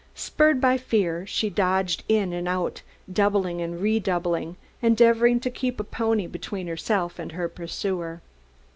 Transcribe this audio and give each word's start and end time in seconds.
Spurred 0.15 0.59
by 0.59 0.77
fear, 0.79 1.27
she 1.27 1.51
dodged 1.51 2.03
in 2.09 2.33
and 2.33 2.47
out, 2.47 2.81
doubling 3.13 3.61
and 3.61 3.79
redoubling, 3.79 4.55
endeavoring 4.81 5.39
to 5.41 5.51
keep 5.51 5.79
a 5.79 5.83
pony 5.83 6.25
between 6.25 6.65
herself 6.65 7.19
and 7.19 7.33
her 7.33 7.47
pursuer. 7.47 8.19